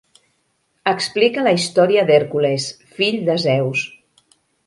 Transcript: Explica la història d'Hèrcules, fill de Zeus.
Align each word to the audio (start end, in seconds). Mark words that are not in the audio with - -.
Explica 0.91 1.43
la 1.47 1.53
història 1.57 2.05
d'Hèrcules, 2.09 2.67
fill 2.97 3.21
de 3.27 3.39
Zeus. 3.47 3.87